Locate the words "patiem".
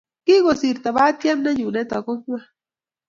0.97-1.39